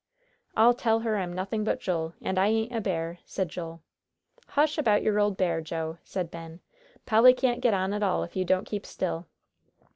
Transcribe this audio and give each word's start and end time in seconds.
"I'll 0.57 0.73
tell 0.73 1.01
her 1.01 1.15
I'm 1.17 1.31
nothing 1.31 1.63
but 1.63 1.79
Joel, 1.79 2.15
and 2.23 2.39
I 2.39 2.47
ain't 2.47 2.75
a 2.75 2.81
bear," 2.81 3.19
said 3.23 3.49
Joel. 3.49 3.83
"Hush 4.47 4.79
about 4.79 5.03
your 5.03 5.19
old 5.19 5.37
bear, 5.37 5.61
Joe," 5.61 5.99
said 6.03 6.31
Ben. 6.31 6.59
"Polly 7.05 7.35
can't 7.35 7.61
get 7.61 7.75
on 7.75 7.93
at 7.93 8.01
all 8.01 8.23
if 8.23 8.35
you 8.35 8.43
don't 8.43 8.65
keep 8.65 8.83
still." 8.87 9.27